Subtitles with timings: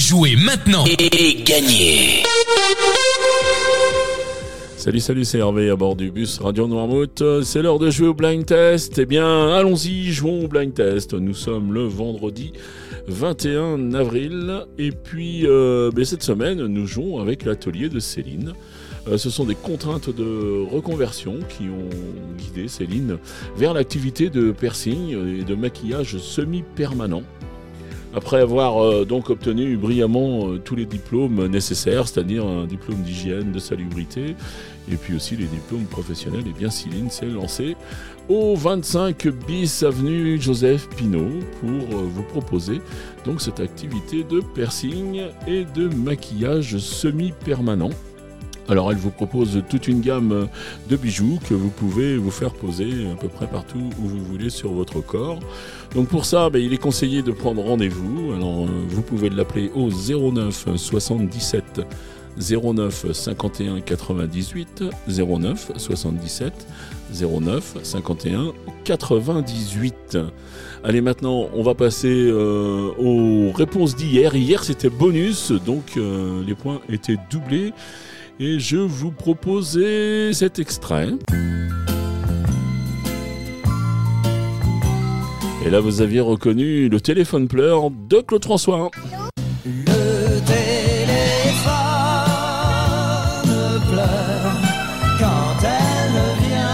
[0.00, 2.22] Jouez maintenant et gagnez
[4.78, 7.22] Salut, salut, c'est Hervé à bord du bus Radio Noirmouth.
[7.42, 8.98] C'est l'heure de jouer au blind test.
[8.98, 11.12] Eh bien, allons-y, jouons au blind test.
[11.12, 12.54] Nous sommes le vendredi
[13.08, 14.64] 21 avril.
[14.78, 18.54] Et puis, euh, cette semaine, nous jouons avec l'atelier de Céline.
[19.06, 23.18] Euh, ce sont des contraintes de reconversion qui ont guidé Céline
[23.54, 27.22] vers l'activité de piercing et de maquillage semi-permanent.
[28.14, 33.52] Après avoir euh, donc obtenu brillamment euh, tous les diplômes nécessaires, c'est-à-dire un diplôme d'hygiène,
[33.52, 34.34] de salubrité,
[34.90, 37.76] et puis aussi les diplômes professionnels, et bien Céline s'est lancée
[38.28, 42.80] au 25 bis avenue Joseph Pinault pour euh, vous proposer
[43.24, 47.90] donc cette activité de piercing et de maquillage semi-permanent.
[48.70, 50.48] Alors elle vous propose toute une gamme
[50.88, 54.48] de bijoux que vous pouvez vous faire poser à peu près partout où vous voulez
[54.48, 55.40] sur votre corps.
[55.94, 58.32] Donc pour ça, ben, il est conseillé de prendre rendez-vous.
[58.32, 61.80] Alors euh, vous pouvez l'appeler au 09 77
[62.38, 66.52] 09 51 98 09 77
[67.12, 68.52] 09 51
[68.84, 70.18] 98.
[70.84, 74.34] Allez maintenant, on va passer euh, aux réponses d'hier.
[74.34, 77.72] Hier, c'était bonus, donc euh, les points étaient doublés.
[78.42, 81.10] Et je vous proposais cet extrait.
[85.62, 88.90] Et là, vous aviez reconnu le téléphone pleure de Claude François.
[89.66, 91.74] Le téléphone
[93.92, 94.56] pleure
[95.18, 96.18] quand elle
[96.48, 96.64] vient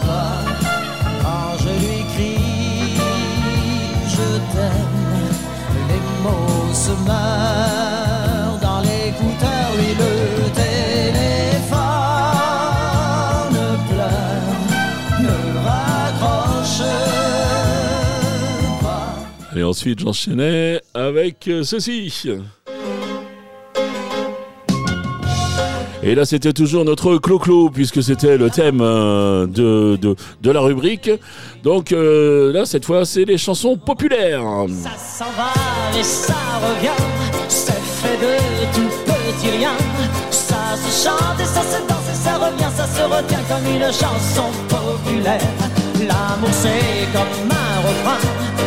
[0.00, 0.44] pas.
[1.20, 2.96] Quand je lui crie,
[4.08, 5.28] je t'aime,
[5.90, 7.77] les mots se meurent
[19.68, 22.26] ensuite, j'enchaînais avec euh, ceci.
[26.02, 30.60] Et là, c'était toujours notre clo-clo, puisque c'était le thème euh, de, de, de la
[30.60, 31.10] rubrique.
[31.62, 34.42] Donc euh, là, cette fois, c'est les chansons populaires.
[34.68, 36.96] Ça s'en va et ça revient,
[37.48, 38.36] c'est fait de
[38.74, 39.72] tout petit rien.
[40.30, 43.92] Ça se chante et ça se danse et ça revient, ça se retient comme une
[43.92, 45.77] chanson populaire.
[46.08, 48.18] L'amour c'est comme un refrain,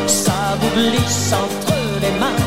[0.08, 2.38] ça vous glisse entre les mains.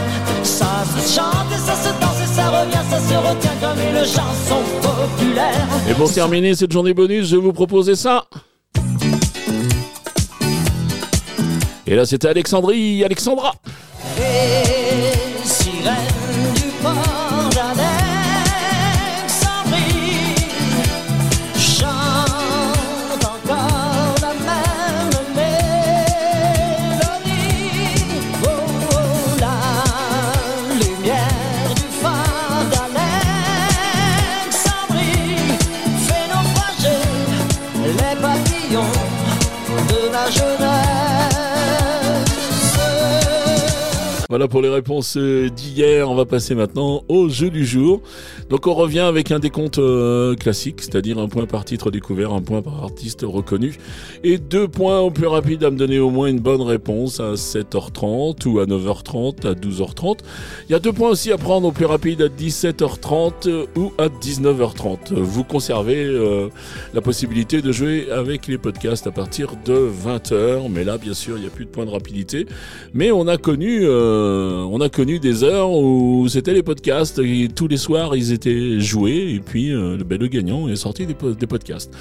[0.42, 4.04] Ça se chante et ça se danse et ça revient, ça se retient comme une
[4.04, 5.66] chanson populaire.
[5.88, 8.24] Et pour terminer cette journée bonus, je vais vous proposer ça.
[11.86, 13.54] Et là, c'était Alexandrie, Alexandra.
[14.16, 17.50] Les sirènes du port
[44.30, 46.10] Voilà pour les réponses d'hier.
[46.10, 48.00] On va passer maintenant au jeu du jour.
[48.48, 52.40] Donc on revient avec un décompte euh, classique, c'est-à-dire un point par titre découvert, un
[52.40, 53.76] point par artiste reconnu,
[54.22, 57.34] et deux points au plus rapide à me donner au moins une bonne réponse à
[57.34, 60.20] 7h30 ou à 9h30, à 12h30.
[60.68, 64.08] Il y a deux points aussi à prendre au plus rapide à 17h30 ou à
[64.08, 65.14] 19h30.
[65.14, 66.48] Vous conservez euh,
[66.94, 71.36] la possibilité de jouer avec les podcasts à partir de 20h, mais là bien sûr
[71.36, 72.46] il n'y a plus de points de rapidité.
[72.94, 74.13] Mais on a connu, euh,
[74.70, 78.80] on a connu des heures où c'était les podcasts et tous les soirs ils étaient
[78.80, 81.92] joués et puis euh, le, ben, le gagnant est sorti des, po- des podcasts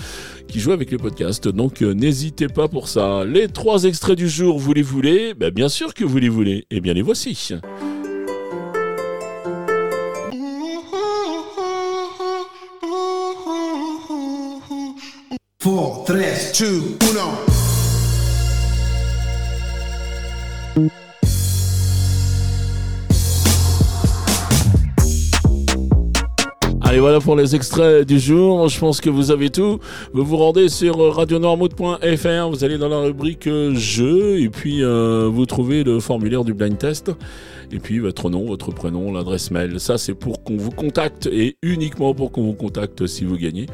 [0.47, 1.47] qui jouent avec les podcasts.
[1.47, 3.23] Donc euh, n'hésitez pas pour ça.
[3.25, 5.33] Les trois extraits du jour, vous les voulez?
[5.33, 6.65] Ben, Bien sûr que vous les voulez.
[6.71, 7.49] Eh bien les voici.
[15.59, 16.05] Four,
[16.53, 17.62] two, uno.
[27.03, 28.69] Voilà pour les extraits du jour.
[28.69, 29.77] Je pense que vous avez tout.
[30.13, 35.29] Vous vous rendez sur radionormouth.fr, vous allez dans la rubrique euh, jeux et puis euh,
[35.29, 37.11] vous trouvez le formulaire du blind test.
[37.73, 39.79] Et puis votre nom, votre prénom, l'adresse mail.
[39.79, 43.65] Ça, c'est pour qu'on vous contacte et uniquement pour qu'on vous contacte si vous gagnez.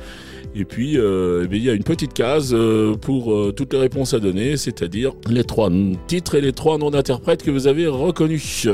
[0.56, 3.80] Et puis, euh, eh il y a une petite case euh, pour euh, toutes les
[3.80, 5.70] réponses à donner, c'est-à-dire les trois
[6.08, 8.68] titres et les trois noms d'interprètes que vous avez reconnus.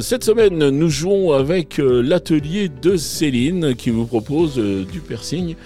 [0.00, 3.74] Cette semaine, nous jouons avec l'atelier de Céline.
[3.74, 5.56] Qui vous propose du piercing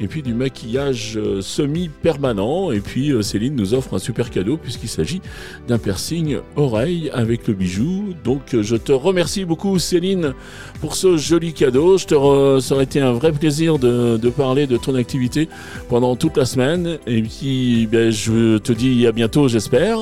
[0.00, 2.70] et puis du maquillage semi-permanent.
[2.70, 5.20] Et puis Céline nous offre un super cadeau puisqu'il s'agit
[5.68, 8.14] d'un piercing oreille avec le bijou.
[8.24, 10.34] Donc euh, je te remercie beaucoup Céline
[10.80, 11.98] pour ce joli cadeau.
[11.98, 15.48] Je te re- Ça aurait été un vrai plaisir de, de parler de ton activité
[15.88, 16.98] pendant toute la semaine.
[17.06, 19.98] Et puis ben, je te dis à bientôt j'espère.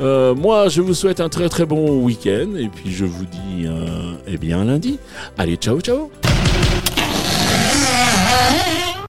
[0.00, 3.66] Euh, moi, je vous souhaite un très très bon week-end et puis je vous dis
[3.66, 4.98] euh, eh bien lundi.
[5.38, 6.10] Allez, ciao ciao.